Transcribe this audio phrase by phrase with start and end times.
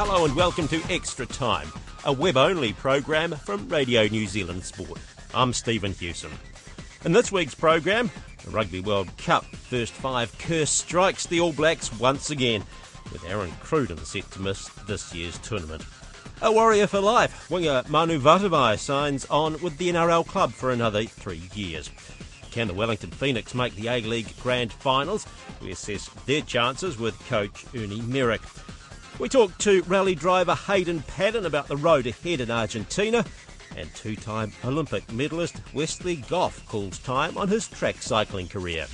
[0.00, 1.66] Hello and welcome to Extra Time,
[2.04, 5.00] a web-only program from Radio New Zealand Sport.
[5.34, 6.30] I'm Stephen Hewson.
[7.04, 8.08] In this week's program,
[8.44, 12.62] the Rugby World Cup first five curse strikes the All Blacks once again,
[13.12, 15.84] with Aaron Cruden set to miss this year's tournament.
[16.42, 21.02] A warrior for life, winger Manu Vatuvei signs on with the NRL club for another
[21.02, 21.90] three years.
[22.52, 25.26] Can the Wellington Phoenix make the A-League Grand Finals?
[25.60, 28.42] We assess their chances with coach Ernie Merrick.
[29.18, 33.24] We talk to rally driver Hayden Paddon about the road ahead in Argentina,
[33.76, 38.86] and two time Olympic medalist Westley Gough calls time on his track cycling career.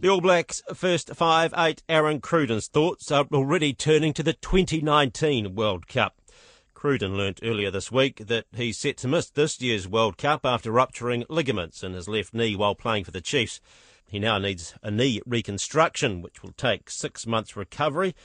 [0.00, 5.56] The All Blacks' first five eight Aaron Cruden's thoughts are already turning to the 2019
[5.56, 6.14] World Cup.
[6.74, 10.70] Cruden learnt earlier this week that he's set to miss this year's World Cup after
[10.70, 13.60] rupturing ligaments in his left knee while playing for the Chiefs.
[14.10, 18.16] He now needs a knee reconstruction, which will take six months recovery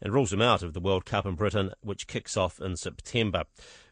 [0.00, 3.44] and rules him out of the World Cup in Britain, which kicks off in September.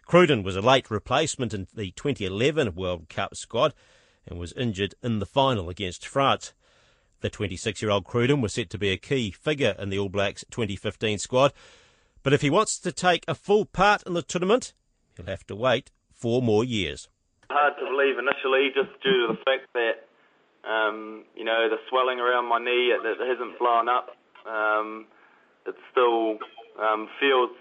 [0.06, 3.74] Cruden was a late replacement in the 2011 World Cup squad
[4.26, 6.54] and was injured in the final against France.
[7.20, 10.08] The 26 year old Cruden was set to be a key figure in the All
[10.08, 11.52] Blacks 2015 squad,
[12.22, 14.72] but if he wants to take a full part in the tournament,
[15.14, 17.08] he'll have to wait four more years.
[17.50, 20.08] Hard to believe initially, just due to the fact that
[20.64, 24.10] um, you know, the swelling around my knee it, it hasn't blown up.
[24.48, 25.06] Um,
[25.66, 26.36] it still
[26.76, 27.52] um, feels,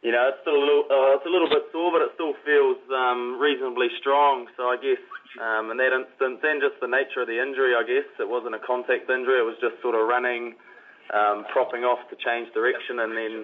[0.00, 2.32] you know, it's still a little, uh, it's a little bit sore, but it still
[2.44, 4.48] feels um, reasonably strong.
[4.56, 5.00] So I guess
[5.36, 8.56] um, in that instance, and just the nature of the injury, I guess it wasn't
[8.56, 9.36] a contact injury.
[9.40, 10.56] It was just sort of running,
[11.12, 13.34] um, propping off to change direction, and then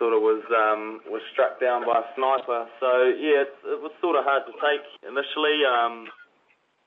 [0.00, 2.64] sort of was um, was struck down by a sniper.
[2.80, 5.62] So yeah, it, it was sort of hard to take initially.
[5.68, 6.08] Um,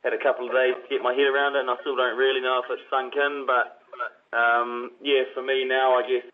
[0.05, 2.13] had a couple of days to get my head around it, and I still don't
[2.13, 3.49] really know if it's sunk in.
[3.49, 3.81] But
[4.29, 6.29] um, yeah, for me now, I guess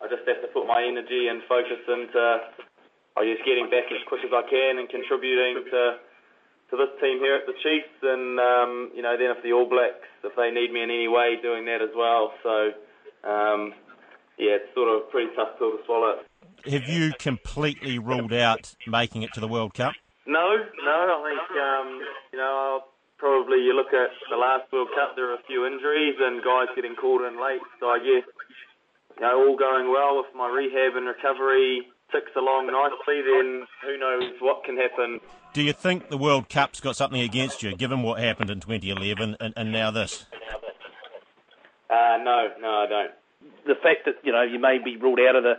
[0.00, 2.24] I just have to put my energy and focus into,
[3.14, 6.00] I guess, getting back as quick as I can and contributing to
[6.72, 9.68] to this team here at the Chiefs, and um, you know, then if the All
[9.68, 12.32] Blacks, if they need me in any way, doing that as well.
[12.40, 12.72] So
[13.28, 13.76] um,
[14.40, 16.24] yeah, it's sort of a pretty tough pill to swallow.
[16.64, 19.92] Have you completely ruled out making it to the World Cup?
[20.24, 20.96] No, no.
[20.96, 22.00] I think um,
[22.32, 22.91] you know I'll
[23.22, 26.66] probably you look at the last World Cup, there are a few injuries and guys
[26.74, 27.62] getting called in late.
[27.78, 28.26] So I guess
[29.14, 33.22] you know all going well with my rehab and recovery ticks along nicely.
[33.22, 35.20] Then who knows what can happen.
[35.54, 39.36] Do you think the World Cup's got something against you, given what happened in 2011
[39.38, 40.26] and, and now this?
[41.88, 43.10] Uh, no, no, I don't.
[43.66, 45.54] The fact that you know you may be ruled out of the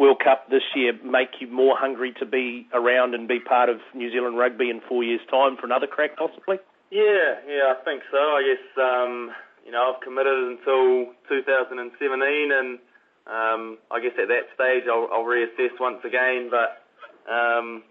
[0.00, 3.76] World Cup this year make you more hungry to be around and be part of
[3.94, 6.58] New Zealand rugby in four years' time for another crack, possibly?
[6.94, 8.22] Yeah, yeah, I think so.
[8.22, 9.34] I guess um,
[9.66, 12.78] you know I've committed until 2017, and
[13.26, 16.54] um, I guess at that stage I'll, I'll reassess once again.
[16.54, 16.86] But
[17.26, 17.82] um,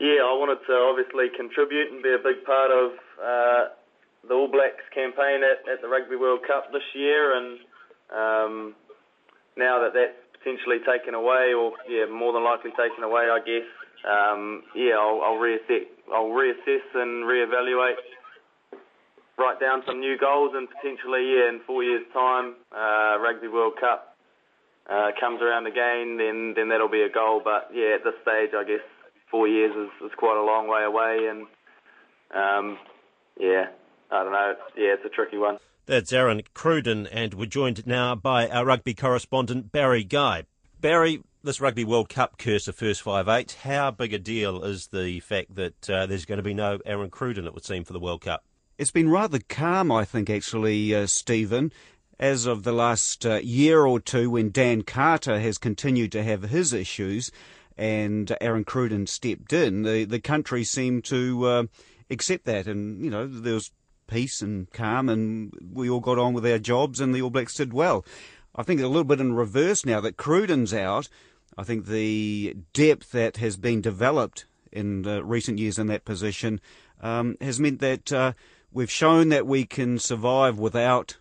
[0.00, 3.62] yeah, I wanted to obviously contribute and be a big part of uh,
[4.24, 7.60] the All Blacks campaign at, at the Rugby World Cup this year, and
[8.08, 8.54] um,
[9.60, 13.68] now that that's potentially taken away, or yeah, more than likely taken away, I guess
[14.02, 18.00] um, yeah, I'll, I'll reassess, I'll reassess and reevaluate,
[19.38, 23.74] write down some new goals, and potentially, yeah, in four years' time, uh, Rugby World
[23.78, 24.16] Cup
[24.90, 27.40] uh, comes around again, then then that'll be a goal.
[27.42, 28.84] But yeah, at this stage, I guess
[29.30, 31.46] four years is, is quite a long way away, and
[32.34, 32.78] um,
[33.38, 33.66] yeah,
[34.10, 34.54] I don't know.
[34.76, 35.58] Yeah, it's a tricky one.
[35.86, 40.44] That's Aaron Cruden, and we're joined now by our rugby correspondent Barry Guy.
[40.80, 44.88] Barry, this Rugby World Cup curse of first five eight, how big a deal is
[44.88, 47.92] the fact that uh, there's going to be no Aaron Cruden, it would seem, for
[47.92, 48.44] the World Cup?
[48.78, 51.72] It's been rather calm, I think, actually, uh, Stephen.
[52.18, 56.44] As of the last uh, year or two, when Dan Carter has continued to have
[56.44, 57.32] his issues
[57.76, 61.64] and Aaron Cruden stepped in, the, the country seemed to uh,
[62.10, 62.68] accept that.
[62.68, 63.72] And, you know, there was
[64.06, 67.54] peace and calm, and we all got on with our jobs, and the All Blacks
[67.54, 68.04] did well.
[68.54, 71.08] I think a little bit in reverse now that Cruden's out.
[71.56, 76.60] I think the depth that has been developed in recent years in that position
[77.00, 78.32] um, has meant that uh,
[78.72, 81.18] we've shown that we can survive without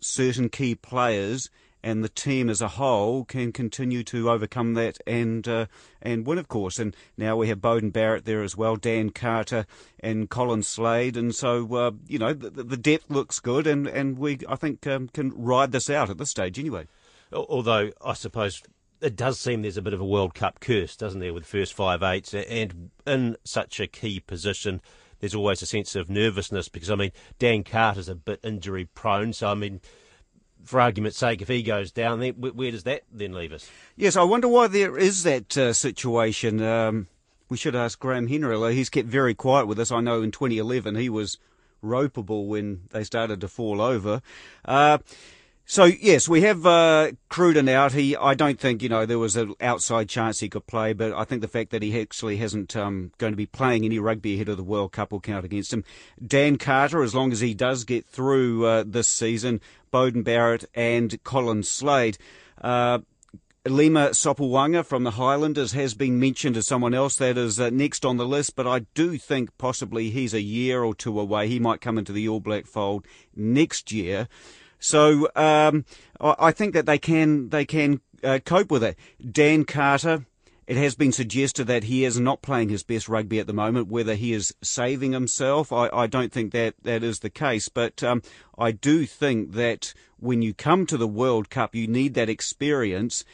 [0.00, 1.50] certain key players
[1.82, 5.66] and the team as a whole can continue to overcome that and uh,
[6.02, 6.78] and win, of course.
[6.78, 9.66] And now we have Beauden Barrett there as well, Dan Carter
[10.00, 14.18] and Colin Slade, and so uh, you know the, the, depth looks good, and and
[14.18, 16.86] we I think um, can ride this out at this stage anyway.
[17.32, 18.62] Although I suppose
[19.00, 21.74] it does seem there's a bit of a World Cup curse, doesn't there, with first
[21.74, 24.80] five eights and in such a key position.
[25.20, 29.32] There's always a sense of nervousness because I mean Dan Carter's a bit injury prone,
[29.32, 29.80] so I mean
[30.64, 33.70] for argument's sake, if he goes down, then where does that then leave us?
[33.96, 36.62] Yes, I wonder why there is that uh, situation.
[36.62, 37.06] Um,
[37.48, 38.74] we should ask Graham Henry.
[38.74, 39.90] He's kept very quiet with us.
[39.90, 41.38] I know in 2011 he was
[41.82, 44.20] ropeable when they started to fall over.
[44.64, 44.98] Uh,
[45.70, 47.92] so yes, we have uh, Cruden out.
[47.92, 51.12] He, I don't think you know there was an outside chance he could play, but
[51.12, 54.36] I think the fact that he actually hasn't um, going to be playing any rugby
[54.36, 55.84] ahead of the World Cup will count against him.
[56.26, 59.60] Dan Carter, as long as he does get through uh, this season,
[59.92, 62.16] Beauden Barrett and Colin Slade.
[62.62, 63.00] Uh,
[63.66, 68.06] Lima Sopoaga from the Highlanders has been mentioned as someone else that is uh, next
[68.06, 71.46] on the list, but I do think possibly he's a year or two away.
[71.46, 73.04] He might come into the All Black fold
[73.36, 74.28] next year.
[74.78, 75.84] So um,
[76.20, 78.96] I think that they can they can uh, cope with it.
[79.30, 80.26] Dan Carter.
[80.66, 83.88] It has been suggested that he is not playing his best rugby at the moment.
[83.88, 87.70] Whether he is saving himself, I, I don't think that that is the case.
[87.70, 88.20] But um,
[88.58, 93.24] I do think that when you come to the World Cup, you need that experience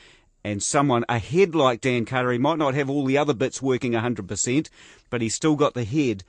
[0.44, 2.30] and someone ahead like Dan Carter.
[2.30, 4.68] He might not have all the other bits working 100%,
[5.10, 6.22] but he's still got the head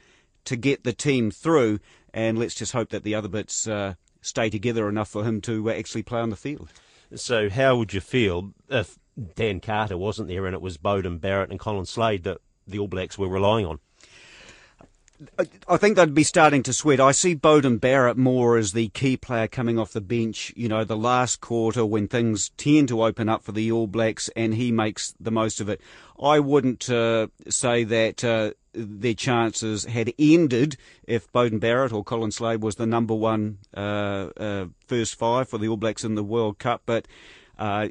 [0.45, 1.79] to get the team through.
[2.13, 3.95] And let's just hope that the other bits uh,
[4.25, 6.69] stay together enough for him to uh, actually play on the field.
[7.13, 8.98] So, how would you feel if
[9.36, 12.88] Dan Carter wasn't there and it was Beauden Barrett and Colin Slade that the All
[12.88, 13.80] Blacks were relying on?
[15.68, 17.00] I think they'd be starting to sweat.
[17.00, 20.83] I see Beauden Barrett more as the key player coming off the bench, you know,
[20.83, 24.74] the last quarter when things tend to open up for the All Blacks and he
[24.74, 25.80] makes the most of it.
[26.22, 30.77] I wouldn't uh, say that uh, their chances had ended
[31.07, 35.57] if Beauden Barrett or Colin Slade was the number one uh, uh, first five for
[35.57, 37.07] the All Blacks in the World Cup, but
[37.57, 37.88] uh,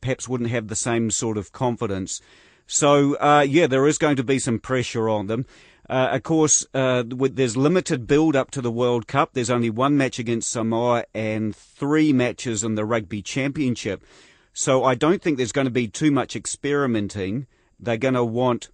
[0.00, 2.20] perhaps wouldn't have the same sort of confidence.
[2.66, 5.44] So, yeah, there is going to be some pressure on them.
[5.90, 9.30] Uh, of course, uh, there's limited build up to the World Cup.
[9.32, 14.04] There's only one match against Samoa and three matches in the Rugby Championship.
[14.52, 17.48] So I don't think there's going to be too much experimenting.
[17.80, 18.68] They're going to want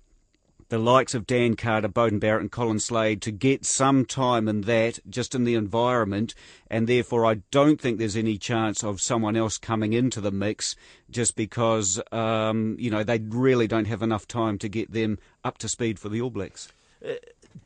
[0.69, 4.63] the likes of Dan Carter, Beauden Barrett, and Colin Slade to get some time in
[4.63, 6.35] that, just in the environment,
[6.69, 10.75] and therefore I don't think there's any chance of someone else coming into the mix
[11.11, 15.59] just because, um, you know, they really don't have enough time to get them up
[15.59, 16.69] to speed for the All Blacks.
[17.05, 17.15] Uh,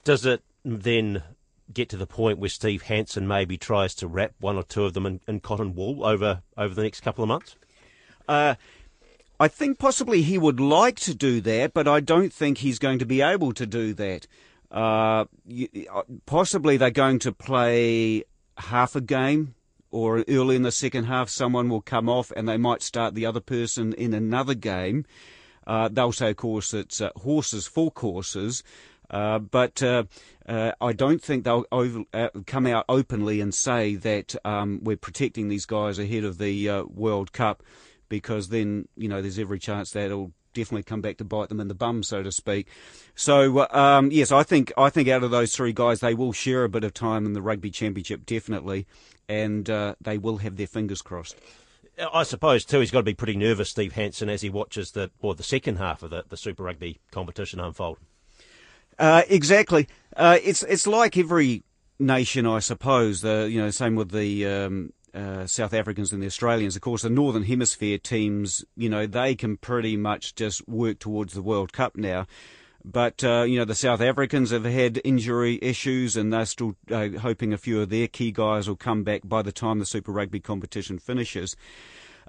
[0.04, 1.22] does it then
[1.72, 4.92] get to the point where Steve Hansen maybe tries to wrap one or two of
[4.92, 7.56] them in, in cotton wool over, over the next couple of months?
[8.28, 8.54] Uh,
[9.40, 12.98] I think possibly he would like to do that, but I don't think he's going
[12.98, 14.26] to be able to do that.
[14.70, 15.24] Uh,
[15.90, 18.24] uh, possibly they're going to play
[18.58, 19.54] half a game,
[19.90, 23.24] or early in the second half, someone will come off and they might start the
[23.24, 25.06] other person in another game.
[25.66, 28.62] Uh, they'll say, of course, it's uh, horses for courses.
[29.08, 30.04] Uh, but uh,
[30.46, 34.98] uh, I don't think they'll over, uh, come out openly and say that um, we're
[34.98, 37.62] protecting these guys ahead of the uh, World Cup
[38.10, 41.60] because then you know there's every chance that it'll definitely come back to bite them
[41.60, 42.68] in the bum, so to speak.
[43.14, 46.64] So um, yes, I think I think out of those three guys, they will share
[46.64, 48.86] a bit of time in the rugby championship, definitely,
[49.26, 51.36] and uh, they will have their fingers crossed.
[52.12, 55.10] I suppose too, he's got to be pretty nervous, Steve Hansen, as he watches the
[55.20, 57.98] or the second half of the, the Super Rugby competition unfold.
[58.98, 59.88] Uh, exactly.
[60.16, 61.64] Uh, it's it's like every
[61.98, 63.20] nation, I suppose.
[63.20, 66.76] The you know same with the um, uh, South Africans and the Australians.
[66.76, 71.34] Of course, the Northern Hemisphere teams, you know, they can pretty much just work towards
[71.34, 72.26] the World Cup now.
[72.84, 77.08] But, uh, you know, the South Africans have had injury issues and they're still uh,
[77.20, 80.12] hoping a few of their key guys will come back by the time the Super
[80.12, 81.56] Rugby competition finishes.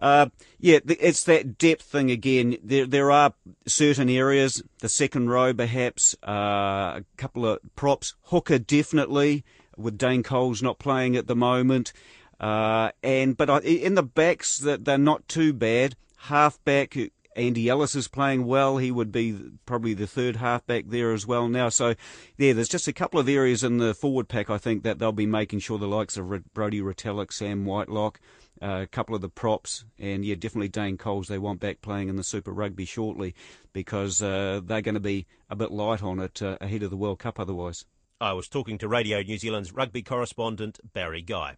[0.01, 0.27] Uh,
[0.59, 2.57] yeah, it's that depth thing again.
[2.63, 3.33] There, there are
[3.67, 8.15] certain areas, the second row perhaps, uh, a couple of props.
[8.23, 9.45] Hooker definitely,
[9.77, 11.93] with Dane Coles not playing at the moment.
[12.41, 15.95] Uh, and but in the backs, that they're not too bad.
[16.17, 16.97] Halfback,
[17.35, 18.77] Andy Ellis is playing well.
[18.77, 21.69] He would be probably the third halfback there as well now.
[21.69, 21.93] So,
[22.37, 25.11] yeah, there's just a couple of areas in the forward pack I think that they'll
[25.11, 28.19] be making sure the likes of Brodie Retallick, Sam Whitelock,
[28.59, 32.09] uh, a couple of the props, and yeah, definitely Dane Coles they want back playing
[32.09, 33.35] in the Super Rugby shortly
[33.71, 36.97] because uh, they're going to be a bit light on it uh, ahead of the
[36.97, 37.85] World Cup otherwise.
[38.19, 41.55] I was talking to Radio New Zealand's rugby correspondent Barry Guy.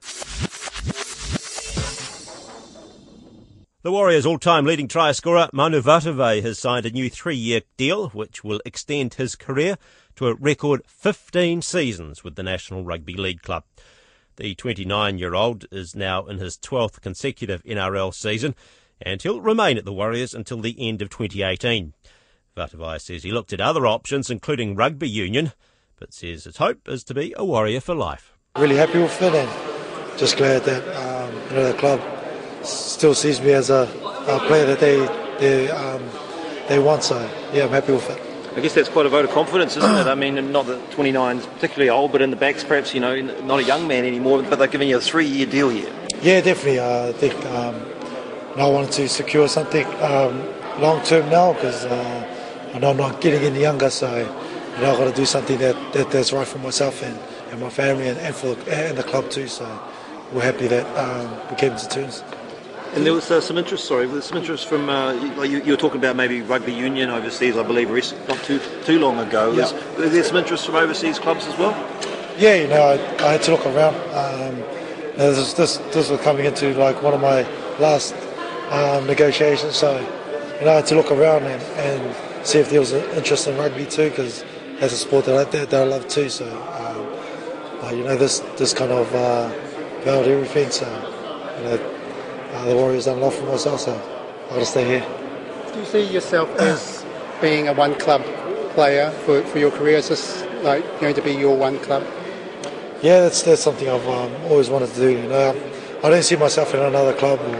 [3.84, 8.42] The Warriors' all-time leading try scorer Manu Vatuvei has signed a new three-year deal which
[8.42, 9.78] will extend his career
[10.16, 13.66] to a record 15 seasons with the National Rugby League club.
[14.38, 18.56] The 29-year-old is now in his 12th consecutive NRL season
[19.02, 21.94] and he'll remain at the Warriors until the end of 2018.
[22.56, 25.52] Vatuvei says he looked at other options including rugby union
[26.00, 28.38] but says his hope is to be a Warrior for life.
[28.58, 32.00] Really happy with it and just glad that um, you know, the club
[32.66, 33.90] still sees me as a,
[34.28, 34.98] a player that they
[35.40, 36.04] they um,
[36.68, 37.04] they want.
[37.04, 37.20] So
[37.54, 38.22] yeah, I'm happy with it.
[38.56, 40.06] I guess that's quite a vote of confidence, isn't it?
[40.06, 43.20] I mean, not that 29 is particularly old, but in the backs, perhaps you know,
[43.42, 44.44] not a young man anymore.
[44.44, 45.92] But they're giving you a three-year deal here.
[46.22, 46.80] Yeah, definitely.
[46.80, 47.82] Uh, I think um,
[48.56, 50.48] I wanted to secure something um,
[50.80, 55.00] long-term now because uh, I know I'm not getting any younger, so you know I've
[55.00, 57.18] got to do something that, that that's right for myself and,
[57.52, 59.48] and my family and, and for and the club too.
[59.48, 59.66] So
[60.32, 62.24] we're happy that um, we came to terms.
[62.96, 65.72] And there was uh, some interest, sorry, there was some interest from, uh, you, you,
[65.72, 67.90] were talking about maybe rugby union overseas, I believe,
[68.28, 69.52] not too too long ago.
[69.52, 69.72] Yeah.
[69.98, 71.72] Was, there some interest from overseas clubs as well?
[72.38, 73.96] Yeah, you know, I, I had to look around.
[74.14, 74.58] Um,
[75.16, 77.42] this, this, this was coming into like one of my
[77.80, 78.14] last
[78.70, 79.98] um, negotiations, so
[80.60, 83.48] you know, I had to look around and, and see if there was an interest
[83.48, 84.46] in rugby too, because
[84.80, 86.30] that's a sport that I, that, that I love too.
[86.30, 89.50] So, um, but, you know, this this kind of uh,
[90.04, 90.70] valued everything.
[90.70, 90.86] So,
[91.58, 91.94] you know,
[92.54, 95.06] uh, the Warriors done a lot for myself, so I've got to stay here.
[95.74, 97.04] Do you see yourself as
[97.42, 98.24] being a one club
[98.76, 99.98] player for, for your career?
[99.98, 102.06] Is this like going to be your one club?
[103.02, 105.10] Yeah, that's that's something I've um, always wanted to do.
[105.10, 105.72] You know,
[106.04, 107.56] I don't see myself in another club or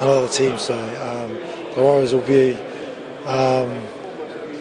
[0.00, 1.34] another team, so um,
[1.74, 2.54] the Warriors will be
[3.26, 3.70] um,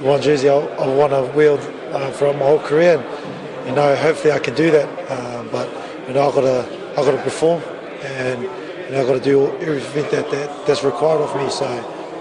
[0.01, 1.59] one jersey I, I want to wield
[1.91, 2.97] uh, throughout my whole career.
[2.97, 4.87] And, you know, hopefully I can do that.
[5.09, 5.69] Uh, but
[6.07, 7.61] you know, I've got to I've got to perform
[8.01, 8.49] and
[8.91, 11.49] know, I've got to do everything that, that that's required of me.
[11.49, 11.65] So,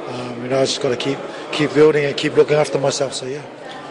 [0.09, 1.19] um, you know, I just got to keep
[1.53, 3.15] keep building and keep looking after myself.
[3.15, 3.43] So, yeah.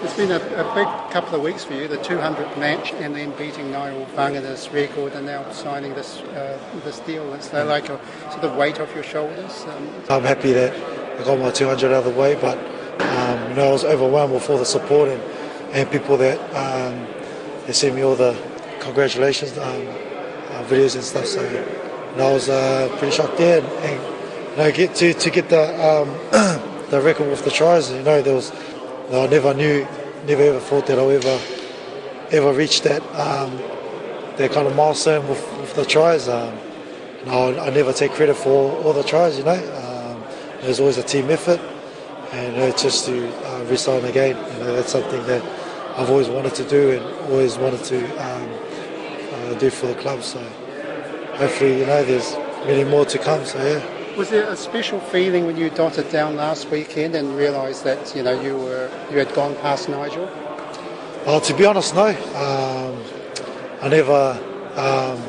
[0.01, 3.31] It's been a, a big couple of weeks for you, the 200th match, and then
[3.37, 7.33] beating Nigel Vagana's record, and now signing this uh, this deal.
[7.33, 7.63] It's yeah.
[7.63, 9.65] like a sort of weight off your shoulders.
[9.69, 10.73] Um, I'm happy that
[11.19, 12.57] I got my 200 out of the way, but
[13.01, 15.21] um, you know, I was overwhelmed with all the support and,
[15.73, 17.07] and people that um,
[17.65, 18.37] they sent me all the
[18.79, 21.25] congratulations um, uh, videos and stuff.
[21.25, 21.41] So
[22.15, 23.61] and I was uh, pretty shocked there.
[23.61, 26.09] And, and you know, get to to get the um,
[26.89, 27.91] the record with the tries.
[27.91, 28.53] You know, there was
[29.11, 29.85] I never knew,
[30.25, 31.41] never ever thought that I would ever
[32.31, 33.57] ever reach that um,
[34.37, 36.29] that kind of milestone with, with the tries.
[36.29, 36.57] Um,
[37.19, 39.37] you know, I, I, never take credit for all, all the tries.
[39.37, 40.23] You know, um,
[40.61, 41.59] there's always a team effort,
[42.31, 44.37] and you know, just to uh, resign again.
[44.53, 45.43] You know, that's something that
[45.97, 48.49] I've always wanted to do and always wanted to um,
[49.33, 50.23] uh, do for the club.
[50.23, 50.39] So
[51.37, 52.33] hopefully, you know, there's
[52.65, 53.45] many more to come.
[53.45, 54.17] So yeah.
[54.17, 58.23] Was there a special feeling when you dotted down last weekend and realised that you
[58.23, 60.29] know you were you had gone past Nigel?
[61.25, 62.07] Well, to be honest, no.
[62.07, 63.03] Um,
[63.81, 64.39] I never,
[64.75, 65.19] um,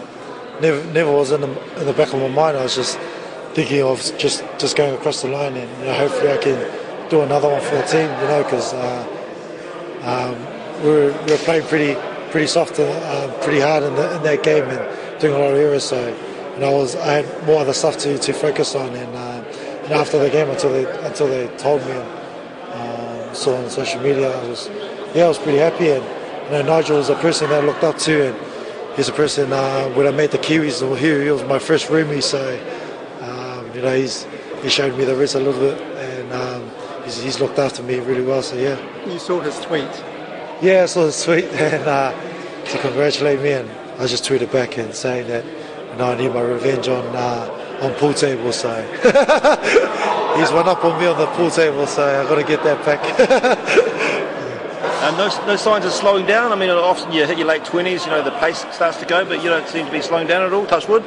[0.60, 2.56] never, never was in the, in the back of my mind.
[2.56, 2.98] I was just
[3.54, 7.22] thinking of just just going across the line and you know, hopefully I can do
[7.22, 8.08] another one for the team.
[8.20, 9.06] You know, because uh,
[10.02, 11.94] um, we, were, we were playing pretty
[12.30, 15.52] pretty soft, and, uh, pretty hard in, the, in that game and doing a lot
[15.52, 15.84] of errors.
[15.84, 16.08] So,
[16.54, 18.94] you know, I was I had more other stuff to, to focus on.
[18.94, 19.36] And, uh,
[19.90, 24.36] after the game, until they until they told me and uh, saw on social media,
[24.36, 24.68] I was
[25.14, 25.90] yeah, I was pretty happy.
[25.90, 26.04] And
[26.46, 29.52] you know, Nigel was a person that I looked up to, and he's a person
[29.52, 32.22] uh, when I met the Kiwis, he, he was my first roomie.
[32.22, 32.58] So,
[33.20, 34.26] um, you know, he's
[34.62, 36.70] he showed me the ropes a little bit, and um,
[37.04, 38.42] he's, he's looked after me really well.
[38.42, 38.78] So yeah.
[39.06, 40.04] You saw his tweet.
[40.60, 42.12] Yeah, I saw his tweet, and uh,
[42.64, 46.34] to congratulate me and I just tweeted back and saying that you know, I need
[46.34, 48.52] my revenge on uh, on pool table.
[48.52, 48.68] So
[50.36, 52.84] he's one up on me on the pool table, so I got to get that
[52.84, 53.02] back.
[55.02, 56.52] and no, no signs of slowing down.
[56.52, 59.24] I mean, often you hit your late twenties, you know, the pace starts to go,
[59.24, 60.66] but you don't seem to be slowing down at all.
[60.66, 61.02] Touch wood.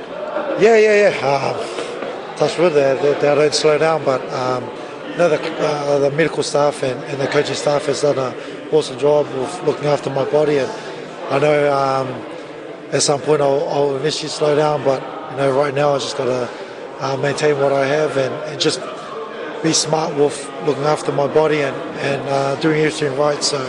[0.60, 1.20] Yeah, yeah, yeah.
[1.22, 2.74] Uh, touch wood.
[2.74, 4.64] They, they, they, don't slow down, but um,
[5.12, 8.34] you know, the, uh, the medical staff and, and, the coaching staff has done an
[8.72, 10.72] awesome job of looking after my body, and
[11.30, 11.72] I know.
[11.72, 12.29] Um,
[12.92, 16.18] at some point I'll, I'll initially slow down, but you know right now I just
[16.18, 16.50] got to
[17.00, 18.82] uh, maintain what I have and, and, just
[19.64, 23.42] be smart with looking after my body and, and uh, doing everything right.
[23.44, 23.60] So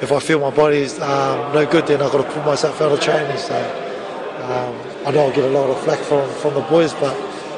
[0.00, 2.80] if I feel my body is um, no good, then I've got to pull myself
[2.80, 3.36] out of training.
[3.38, 3.56] So
[4.42, 7.14] um, I know I'll get a lot of flack from, from the boys, but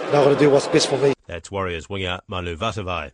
[0.06, 1.14] I've got to do what's best for me.
[1.26, 3.12] That's Warriors winger Manu Vatuvei.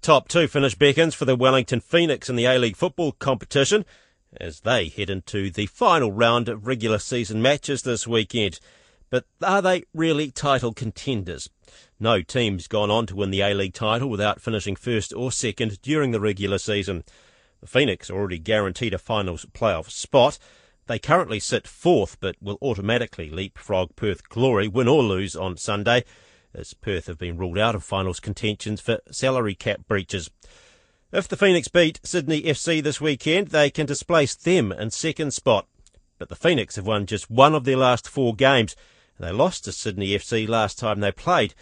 [0.00, 3.84] Top two finish beckons for the Wellington Phoenix in the A-League football competition
[4.40, 8.60] as they head into the final round of regular season matches this weekend.
[9.10, 11.48] But are they really title contenders?
[11.98, 16.12] No team's gone on to win the A-League title without finishing first or second during
[16.12, 17.04] the regular season.
[17.60, 20.38] The Phoenix already guaranteed a finals playoff spot.
[20.86, 26.04] They currently sit fourth, but will automatically leapfrog Perth Glory, win or lose on Sunday,
[26.54, 30.30] as Perth have been ruled out of finals contentions for salary cap breaches.
[31.12, 35.66] If the Phoenix beat Sydney FC this weekend, they can displace them in second spot.
[36.18, 38.76] But the Phoenix have won just one of their last four games,
[39.16, 41.54] and they lost to Sydney FC last time they played,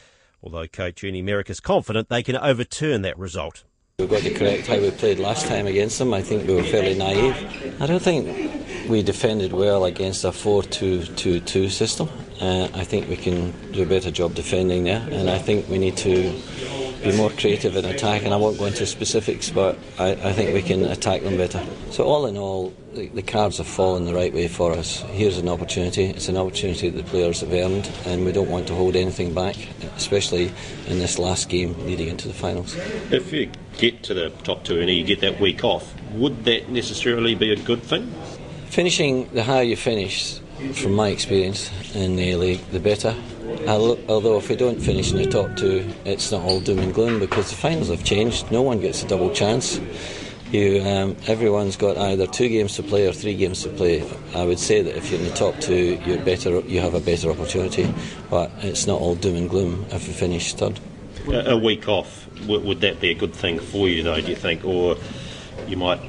[0.43, 3.65] although coach Ernie Merrick is confident they can overturn that result.
[3.99, 6.13] We've got to correct how we played last time against them.
[6.13, 7.81] I think we were fairly naive.
[7.81, 12.09] I don't think we defended well against a 4 2 2 2 system.
[12.41, 15.79] Uh, I think we can do a better job defending there, and I think we
[15.79, 16.35] need to
[17.03, 20.53] be more creative in attack, and I won't go into specifics, but I, I think
[20.53, 21.65] we can attack them better.
[21.91, 25.01] So, all in all, the, the, cards have fallen the right way for us.
[25.13, 26.05] Here's an opportunity.
[26.07, 29.35] It's an opportunity that the players have earned, and we don't want to hold anything
[29.35, 29.57] back,
[29.97, 30.53] especially
[30.89, 32.77] in this last game leading into the finals.
[33.11, 36.69] If you get to the top two and you get that week off, would that
[36.71, 38.13] necessarily be a good thing?
[38.67, 40.41] Finishing the higher you finish,
[40.75, 43.15] from my experience in the league, the better.
[43.67, 47.21] Although if we don't finish in the top two, it's not all doom and gloom
[47.21, 48.51] because the finals have changed.
[48.51, 49.81] No one gets a double chance.
[50.53, 54.09] You, um, everyone's got either two games to play or three games to play.
[54.35, 56.61] I would say that if you're in the top two, you're better.
[56.61, 57.93] You have a better opportunity,
[58.31, 60.79] but it's not all doom and gloom if you finish third.
[61.29, 64.21] A week off would that be a good thing for you, though?
[64.21, 64.97] Do you think, or
[65.67, 66.01] you might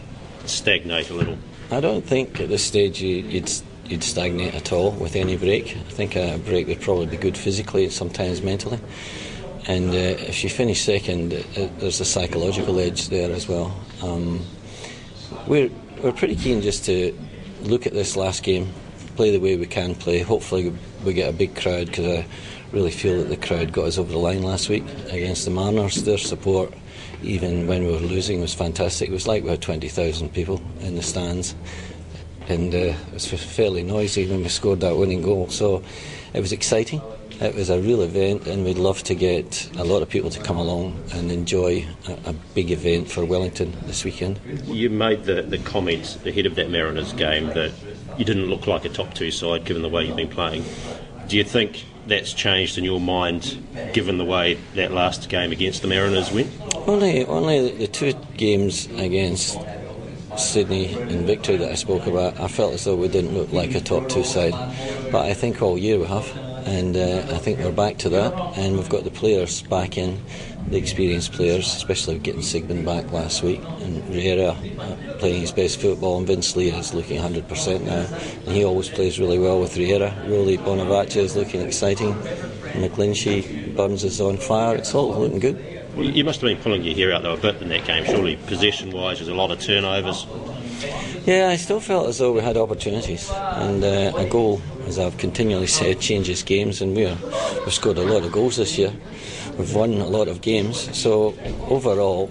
[0.45, 1.37] stagnate a little?
[1.71, 3.49] I don't think at this stage you, would
[3.89, 5.75] you'd stagnate at all with any break.
[5.75, 8.79] I think a break would probably be good physically and sometimes mentally.
[9.67, 13.77] And uh, if you finish second, uh, there's a psychological edge there as well.
[14.01, 14.45] Um,
[15.47, 15.69] we're
[16.01, 17.17] we're pretty keen just to
[17.61, 18.71] look at this last game,
[19.15, 20.19] play the way we can play.
[20.19, 20.73] Hopefully,
[21.03, 22.25] we get a big crowd because I
[22.71, 26.03] really feel that the crowd got us over the line last week against the Mariners.
[26.03, 26.73] Their support,
[27.23, 29.09] even when we were losing, was fantastic.
[29.09, 31.55] It was like we had 20,000 people in the stands
[32.49, 35.49] and uh, it was fairly noisy when we scored that winning goal.
[35.49, 35.83] So
[36.33, 37.01] it was exciting.
[37.39, 40.41] It was a real event, and we'd love to get a lot of people to
[40.41, 44.39] come along and enjoy a, a big event for Wellington this weekend.
[44.65, 47.73] You made the, the comment ahead of that Mariners game that
[48.17, 50.65] you didn't look like a top two side given the way you've been playing.
[51.27, 55.83] Do you think that's changed in your mind given the way that last game against
[55.83, 56.49] the Mariners went?
[56.87, 59.59] Only, only the two games against
[60.39, 63.75] Sydney and victory that I spoke about, I felt as though we didn't look like
[63.75, 64.53] a top two side.
[65.11, 66.27] But I think all year we have,
[66.67, 68.33] and uh, I think we're back to that.
[68.57, 70.21] And we've got the players back in,
[70.67, 75.79] the experienced players, especially getting Sigmund back last week, and Riera uh, playing his best
[75.79, 78.05] football, and Vince Lia is looking 100% now.
[78.45, 80.13] And he always plays really well with Riera.
[80.27, 82.13] Roly Bonevacia is looking exciting.
[82.73, 84.75] McGlinchey, Burns is on fire.
[84.75, 85.76] It's all looking good.
[85.99, 88.35] You must have been pulling your hair out though a bit in that game, surely.
[88.47, 90.25] Possession wise, there's a lot of turnovers.
[91.25, 95.17] Yeah, I still felt as though we had opportunities, and uh, a goal, as I've
[95.17, 98.93] continually said, changes games, and we we've scored a lot of goals this year.
[99.57, 101.35] We've won a lot of games, so
[101.67, 102.29] overall,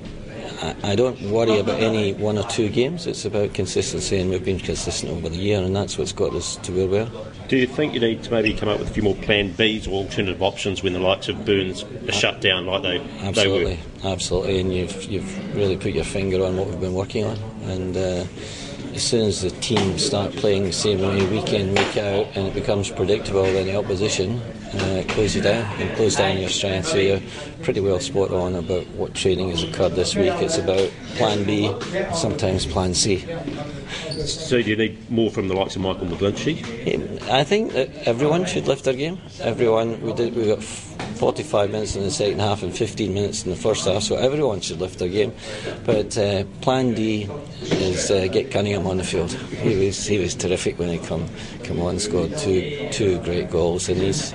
[0.62, 3.06] I, I don't worry about any one or two games.
[3.06, 6.56] It's about consistency, and we've been consistent over the year, and that's what's got us
[6.56, 7.10] to where we are.
[7.48, 9.86] Do you think you need to maybe come up with a few more plan Bs
[9.86, 13.80] or alternative options when the likes of Burns are shut down like they, absolutely, they
[14.02, 14.10] were?
[14.10, 17.36] Absolutely, and you've, you've really put your finger on what we've been working on.
[17.64, 18.24] And uh,
[18.94, 22.48] as soon as the team start playing the same way week in, week out, and
[22.48, 24.40] it becomes predictable, then the opposition
[24.74, 26.88] uh, close you down and close down your strength.
[26.88, 27.20] So you're
[27.62, 30.34] pretty well spot on about what training has occurred this week.
[30.34, 31.74] It's about plan B,
[32.14, 33.24] sometimes plan C.
[34.26, 37.22] So do you need more from the likes of Michael McGlinchey?
[37.30, 39.18] I think that everyone should lift their game.
[39.40, 40.34] Everyone, we did.
[40.34, 40.62] We got
[41.16, 44.60] 45 minutes in the second half and 15 minutes in the first half, so everyone
[44.60, 45.32] should lift their game.
[45.84, 47.28] But uh, Plan D
[47.62, 49.32] is uh, get Cunningham on the field.
[49.32, 51.26] He was he was terrific when he come
[51.64, 54.32] come on, and scored two two great goals, and he's.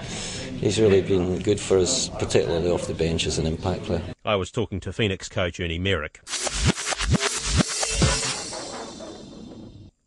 [0.61, 4.03] He's really been good for us, particularly off the bench as an impact player.
[4.23, 6.21] I was talking to Phoenix coach Ernie Merrick.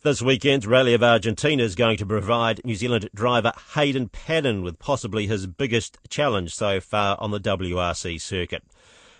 [0.04, 4.78] This weekend's Rally of Argentina is going to provide New Zealand driver Hayden Paddon with
[4.78, 8.62] possibly his biggest challenge so far on the WRC circuit.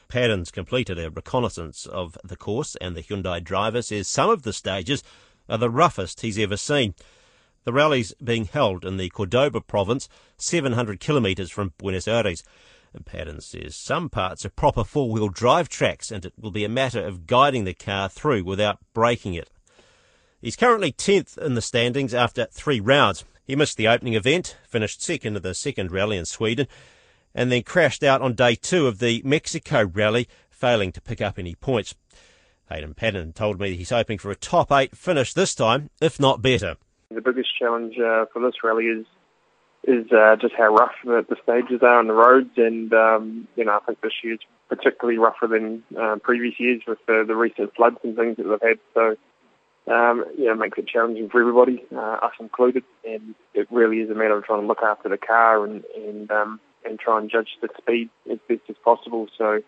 [0.08, 4.52] Paddon's completed a reconnaissance of the course, and the Hyundai driver says some of the
[4.52, 5.02] stages
[5.48, 6.94] are the roughest he's ever seen.
[7.64, 12.44] The rally's being held in the Cordoba province, 700 kilometres from Buenos Aires.
[12.92, 16.66] And Paddon says some parts are proper four wheel drive tracks, and it will be
[16.66, 19.48] a matter of guiding the car through without breaking it.
[20.44, 23.24] He's currently 10th in the standings after three rounds.
[23.46, 26.66] He missed the opening event, finished second of the second rally in Sweden,
[27.34, 31.38] and then crashed out on day two of the Mexico rally, failing to pick up
[31.38, 31.94] any points.
[32.68, 36.42] Hayden Paddon told me he's hoping for a top eight finish this time, if not
[36.42, 36.76] better.
[37.10, 39.06] The biggest challenge uh, for this rally is
[39.84, 43.64] is uh, just how rough the, the, stages are on the roads, and um, you
[43.64, 47.74] know I think this year's particularly rougher than uh, previous years with the, the recent
[47.74, 48.78] floods and things that they've had.
[48.92, 49.16] So
[49.86, 52.84] um, you know, makes it challenging for everybody, uh, us included.
[53.06, 56.30] And it really is a matter of trying to look after the car and and
[56.30, 59.28] um, and try and judge the speed as best as possible.
[59.36, 59.62] So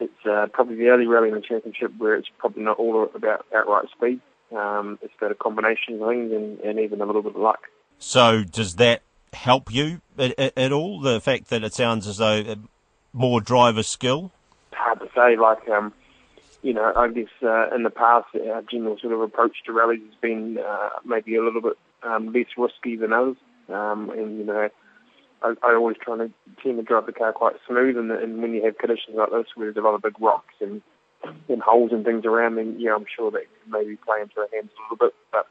[0.00, 3.46] it's uh, probably the early rally in the championship where it's probably not all about
[3.54, 4.20] outright speed.
[4.54, 7.68] Um, it's about a combination of things and, and even a little bit of luck.
[7.98, 9.02] So does that
[9.32, 11.00] help you at, at all?
[11.00, 12.56] The fact that it sounds as though
[13.12, 14.32] more driver skill.
[14.70, 15.36] It's hard to say.
[15.36, 15.92] Like um,
[16.64, 20.00] you know, I guess uh, in the past, our general sort of approach to rallies
[20.00, 23.36] has been uh, maybe a little bit um, less risky than others.
[23.68, 24.70] Um, and, you know,
[25.42, 26.30] I, I always try to
[26.62, 27.98] tend to drive the car quite smooth.
[27.98, 30.54] And, and when you have conditions like this where there's a lot of big rocks
[30.58, 30.80] and,
[31.50, 34.70] and holes and things around, then, yeah, I'm sure that maybe play into our hands
[34.72, 35.14] a little bit.
[35.30, 35.46] But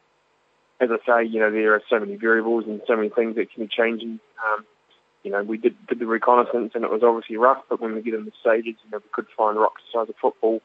[0.81, 3.53] as I say, you know, there are so many variables and so many things that
[3.53, 4.19] can be changing.
[4.41, 4.65] Um,
[5.21, 8.01] you know, we did, did the reconnaissance and it was obviously rough, but when we
[8.01, 10.59] get in the stages, you know, we could find rocks the size of football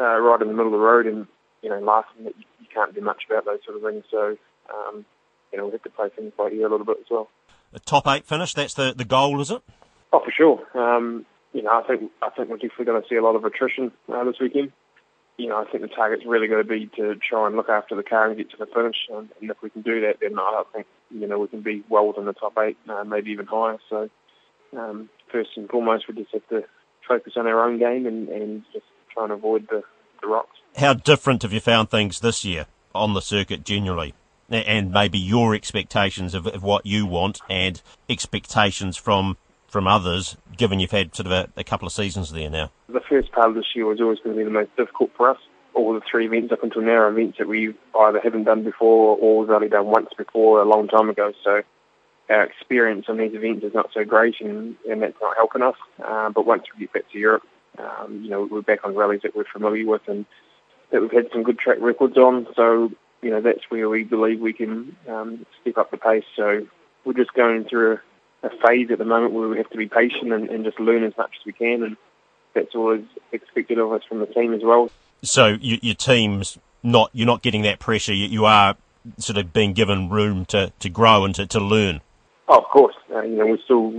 [0.00, 1.26] uh, right in the middle of the road, and
[1.62, 4.04] you know, last minute you, you can't do much about those sort of things.
[4.10, 4.36] So,
[4.72, 5.04] um,
[5.52, 7.28] you know, we have to play things by ear a little bit as well.
[7.72, 9.62] A top eight finish, that's the the goal, is it?
[10.12, 10.60] Oh, for sure.
[10.76, 13.44] Um, you know, I think I think we're definitely going to see a lot of
[13.44, 14.72] attrition uh, this weekend.
[15.36, 17.96] You know, I think the target's really going to be to try and look after
[17.96, 18.96] the car and get to the finish.
[19.08, 21.82] And, and if we can do that, then I think you know we can be
[21.88, 23.78] well within the top eight, uh, maybe even higher.
[23.88, 24.10] So,
[24.76, 26.64] um, first and foremost, we just have to
[27.06, 28.84] focus on our own game and, and just
[29.20, 29.82] try and avoid the,
[30.20, 30.56] the rocks.
[30.76, 34.14] How different have you found things this year on the circuit generally?
[34.48, 39.36] And maybe your expectations of, of what you want and expectations from
[39.68, 42.72] from others, given you've had sort of a, a, couple of seasons there now?
[42.88, 45.30] The first part of this year was always going to be the most difficult for
[45.30, 45.38] us.
[45.74, 49.16] All the three events up until now are events that we either haven't done before
[49.16, 51.32] or we've only done once before a long time ago.
[51.44, 51.62] So
[52.28, 55.76] our experience on these events is not so great and, and that's not helping us.
[56.04, 57.44] Uh, but once we get back to Europe,
[57.78, 60.26] um, you know, we're back on rallies that we're familiar with and
[60.90, 62.46] that we've had some good track records on.
[62.56, 62.90] So,
[63.22, 66.24] you know, that's where we believe we can um, step up the pace.
[66.36, 66.66] So
[67.04, 67.98] we're just going through
[68.42, 70.80] a, a phase at the moment where we have to be patient and, and, just
[70.80, 71.82] learn as much as we can.
[71.82, 71.96] And
[72.54, 74.90] that's always expected of us from the team as well.
[75.22, 78.14] So you, your team's not, you're not getting that pressure.
[78.14, 78.76] You, you, are
[79.18, 82.00] sort of being given room to, to grow and to, to learn.
[82.48, 82.96] Oh, of course.
[83.14, 83.92] Uh, you know, we're still,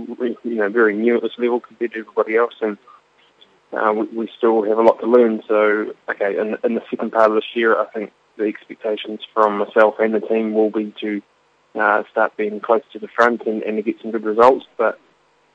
[0.44, 2.54] you know, very new at this level compared to everybody else.
[2.60, 2.76] And,
[3.72, 5.42] uh, we, we, still have a lot to learn.
[5.48, 9.58] So, okay, in, in, the second part of this year, I think the expectations from
[9.58, 11.22] myself and the team will be to
[11.74, 14.66] uh, start being close to the front and, and, to get some good results.
[14.76, 15.00] But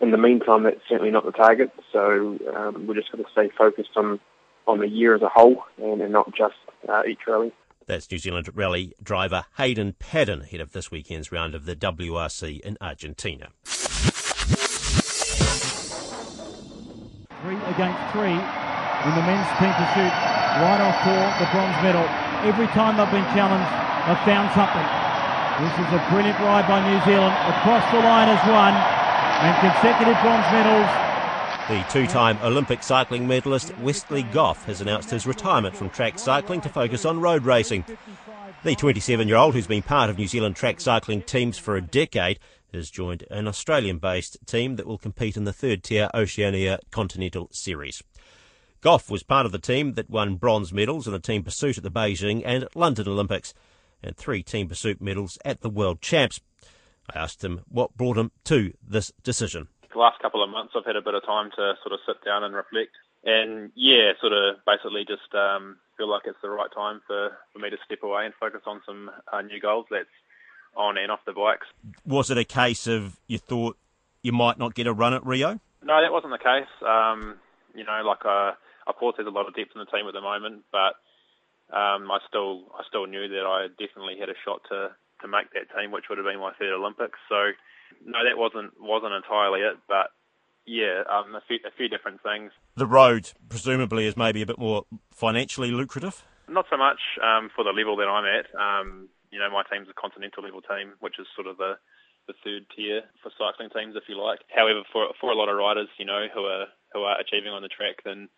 [0.02, 1.72] in the meantime, that's certainly not the target.
[1.92, 4.20] So um, we're just going to stay focused on
[4.68, 6.56] on the year as a whole and, and not just
[6.90, 7.54] uh, each rally.
[7.86, 12.60] That's New Zealand rally driver Hayden Paddon ahead of this weekend's round of the WRC
[12.60, 13.50] in Argentina.
[17.78, 22.02] Against three in the men's team pursuit, right off for the bronze medal.
[22.42, 23.70] Every time they've been challenged,
[24.10, 24.82] they've found something.
[25.62, 27.38] This is a brilliant ride by New Zealand.
[27.54, 30.90] Across the line as one, and consecutive bronze medals.
[31.70, 36.70] The two-time Olympic cycling medalist Westley Gough has announced his retirement from track cycling to
[36.70, 37.86] focus on road racing.
[38.64, 42.40] The 27-year-old, who's been part of New Zealand track cycling teams for a decade,
[42.74, 47.50] has joined an Australian based team that will compete in the third tier Oceania Continental
[47.52, 48.04] Series.
[48.82, 51.84] Gough was part of the team that won bronze medals in the team pursuit at
[51.84, 53.54] the Beijing and London Olympics
[54.04, 56.40] and three team pursuit medals at the World Champs.
[57.14, 59.68] I asked him what brought him to this decision.
[59.92, 62.24] The last couple of months, I've had a bit of time to sort of sit
[62.24, 62.92] down and reflect.
[63.24, 67.60] And yeah, sort of basically just um, feel like it's the right time for, for
[67.60, 69.88] me to step away and focus on some uh, new goals.
[69.90, 70.06] That's
[70.78, 71.68] on and off the bikes.
[72.06, 73.78] Was it a case of you thought
[74.22, 75.60] you might not get a run at Rio?
[75.84, 76.70] No, that wasn't the case.
[76.86, 77.36] Um,
[77.76, 78.54] you know, like uh,
[78.88, 80.96] of course, there's a lot of depth in the team at the moment, but
[81.76, 85.52] um, I still I still knew that I definitely had a shot to to make
[85.54, 87.20] that team, which would have been my third Olympics.
[87.28, 87.52] So
[88.06, 90.14] no, that wasn't wasn't entirely it, but
[90.68, 92.52] yeah, um, a, few, a few different things.
[92.76, 96.24] The road presumably is maybe a bit more financially lucrative.
[96.50, 98.46] Not so much um, for the level that I'm at.
[98.60, 101.76] Um, you know, my team's a continental level team, which is sort of the
[102.28, 104.44] the third tier for cycling teams, if you like.
[104.52, 107.62] However, for for a lot of riders, you know, who are who are achieving on
[107.62, 108.30] the track, then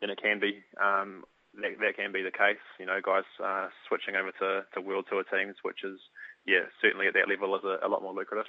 [0.00, 1.24] then it can be um,
[1.54, 2.62] that, that can be the case.
[2.78, 5.98] You know, guys uh, switching over to, to world tour teams, which is
[6.46, 8.46] yeah, certainly at that level is a, a lot more lucrative.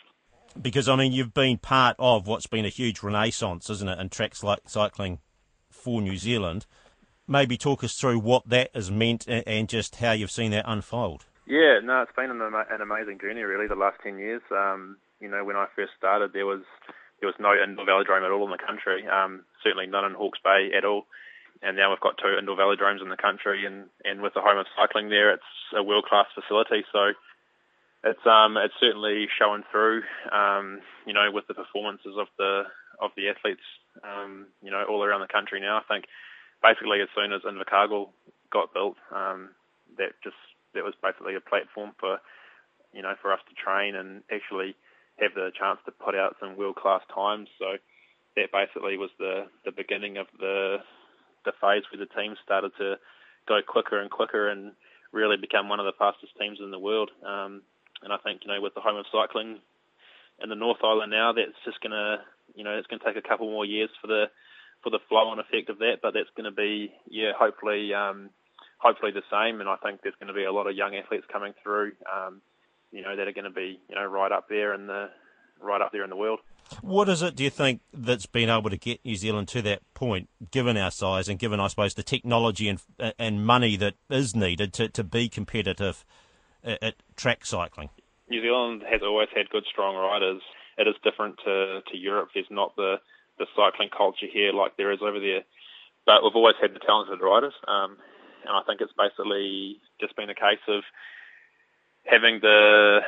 [0.62, 4.10] Because I mean, you've been part of what's been a huge renaissance, isn't it, in
[4.10, 5.20] tracks like cycling
[5.70, 6.66] for New Zealand.
[7.28, 11.26] Maybe talk us through what that has meant and just how you've seen that unfold.
[11.48, 13.68] Yeah, no, it's been an, an amazing journey really.
[13.68, 16.62] The last ten years, um, you know, when I first started, there was
[17.20, 19.06] there was no indoor velodrome at all in the country.
[19.08, 21.06] Um, certainly none in Hawke's Bay at all.
[21.62, 24.58] And now we've got two indoor velodromes in the country, and, and with the home
[24.58, 26.84] of cycling there, it's a world class facility.
[26.92, 27.14] So
[28.04, 30.04] it's um it's certainly showing through.
[30.32, 32.64] Um, you know, with the performances of the
[33.02, 33.66] of the athletes,
[34.04, 35.78] um, you know, all around the country now.
[35.78, 36.06] I think
[36.62, 38.10] basically as soon as Invercargill
[38.52, 39.50] got built, um,
[39.98, 40.38] that just
[40.74, 42.20] that was basically a platform for
[42.94, 44.76] you know for us to train and actually
[45.20, 47.50] have the chance to put out some world class times.
[47.60, 47.78] So
[48.36, 50.78] that basically was the the beginning of the
[51.46, 52.96] the phase where the team started to
[53.48, 54.74] go quicker and quicker and
[55.12, 57.12] really become one of the fastest teams in the world.
[57.26, 57.62] Um,
[58.04, 59.60] and I think, you know, with the home of cycling
[60.42, 62.18] in the North Island now, that's just to,
[62.56, 64.26] you know, it's to take a couple more years for the
[64.84, 68.32] for the flow on effect of that, but that's going to be, yeah, hopefully, um,
[68.82, 69.62] hopefully the same.
[69.62, 72.42] And I think there's going to be a lot of young athletes coming through, um,
[72.92, 75.10] you know, that are going to be, you know, right up there in the
[75.62, 76.40] right up there in the world.
[76.82, 79.82] What is it, do you think, that's been able to get New Zealand to that
[79.94, 82.80] point, given our size and given, I suppose, the technology and
[83.20, 86.06] and money that is needed to, to be competitive
[86.64, 87.90] at, at track cycling?
[88.30, 90.42] New Zealand has always had good, strong riders.
[90.78, 92.30] It is different to, to Europe.
[92.34, 92.96] There's not the,
[93.38, 95.44] the cycling culture here like there is over there.
[96.06, 97.54] But we've always had the talented riders.
[97.68, 97.98] Um,
[98.46, 100.84] and I think it's basically just been a case of
[102.06, 103.00] having the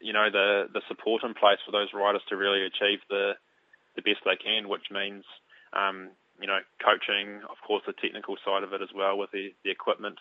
[0.00, 3.32] you know the the support in place for those riders to really achieve the
[3.96, 5.24] the best they can, which means
[5.72, 9.54] um, you know coaching, of course, the technical side of it as well with the
[9.64, 10.18] the equipment.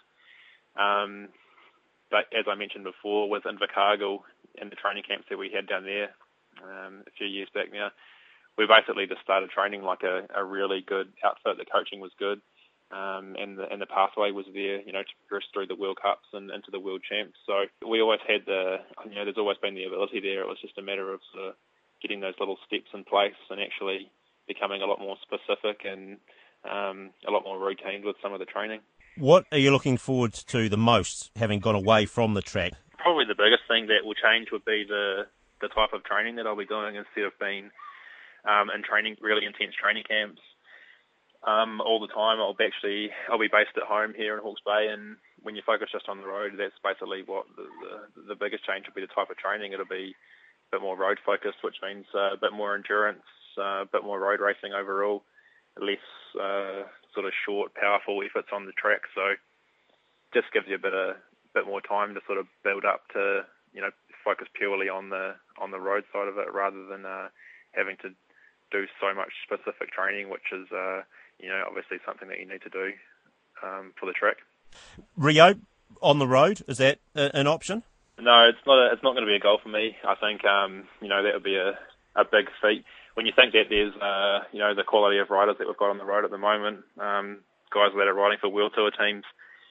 [0.77, 1.29] Um,
[2.09, 4.19] but as I mentioned before, with Invercargill
[4.59, 6.09] and the training camps that we had down there
[6.63, 7.91] um, a few years back now,
[8.57, 11.57] we basically just started training like a, a really good outfit.
[11.57, 12.41] The coaching was good,
[12.91, 15.99] um, and the and the pathway was there, you know, to progress through the World
[16.01, 17.35] Cups and into the World Champs.
[17.45, 18.77] So we always had the,
[19.09, 20.41] you know, there's always been the ability there.
[20.41, 21.53] It was just a matter of sort of
[22.01, 24.11] getting those little steps in place and actually
[24.47, 26.17] becoming a lot more specific and
[26.63, 28.79] um, a lot more routine with some of the training.
[29.17, 32.73] What are you looking forward to the most, having gone away from the track?
[32.97, 35.27] Probably the biggest thing that will change would be the
[35.59, 37.71] the type of training that I'll be doing instead of being
[38.45, 40.39] um, in training really intense training camps
[41.47, 42.43] um, all the time.
[42.43, 45.63] I'll be actually I'll be based at home here in Hawke's Bay, and when you
[45.65, 49.07] focus just on the road, that's basically what the, the, the biggest change will be.
[49.07, 52.41] The type of training it'll be a bit more road focused, which means uh, a
[52.41, 53.23] bit more endurance,
[53.57, 55.23] uh, a bit more road racing overall,
[55.79, 56.03] less
[56.35, 56.83] uh,
[57.15, 59.07] sort of short, powerful efforts on the track.
[59.15, 59.39] So
[60.35, 61.15] just gives you a bit of
[61.55, 63.89] bit more time to sort of build up to you know
[64.21, 67.31] focus purely on the on the road side of it rather than uh,
[67.71, 68.11] having to
[68.69, 71.07] do so much specific training, which is uh,
[71.39, 72.91] you know obviously something that you need to do
[73.63, 74.37] um, for the track.
[75.15, 75.55] Rio
[76.01, 77.83] on the road is that an option?
[78.19, 78.79] No, it's not.
[78.79, 79.95] A, it's not going to be a goal for me.
[80.07, 81.77] I think um, you know that would be a,
[82.15, 82.83] a big feat
[83.17, 85.89] when you think that there's, uh, you know, the quality of riders that we've got
[85.89, 87.39] on the road at the moment, um,
[87.73, 89.23] guys that are riding for World Tour teams,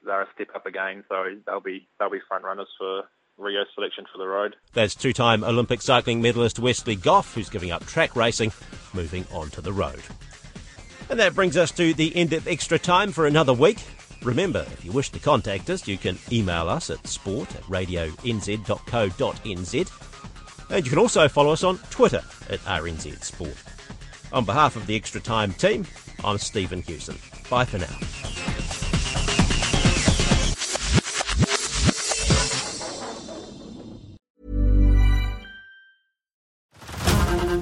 [0.05, 1.05] they're a step up again.
[1.07, 3.03] So they'll be they'll be front runners for
[3.37, 4.57] Rio selection for the road.
[4.73, 8.51] That's two-time Olympic cycling medalist Westley Gough, who's giving up track racing,
[8.93, 10.01] moving on to the road.
[11.09, 13.79] And that brings us to the end of extra time for another week.
[14.23, 19.91] Remember, if you wish to contact us, you can email us at sport at radionz.co.nz
[20.69, 23.55] and you can also follow us on Twitter at RNZ Sport.
[24.33, 25.85] On behalf of the Extra Time team,
[26.23, 27.17] I'm Stephen Hewson.
[27.49, 28.26] Bye for now.